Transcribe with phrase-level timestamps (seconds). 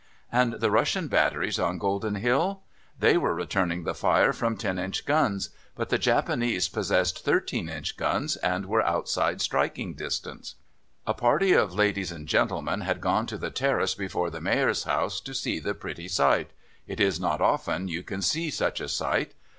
[0.31, 2.61] And the Russian batteries on Golden Hill?
[2.97, 7.97] They were returning the fire from 10 inch guns; but the Japanese possessed 13 inch
[7.97, 10.55] guns and were outside striking distance.
[11.05, 15.19] A party of ladies and gentlemen had gone to the terrace before the Mayor's house
[15.21, 16.49] to see the pretty sight
[16.87, 19.35] it is not often you can see such a sight.